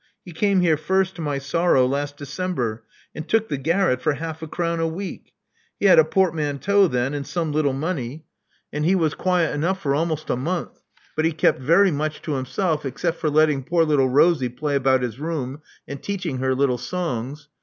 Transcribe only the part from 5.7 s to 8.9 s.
He had a port manteau then, and some little money; and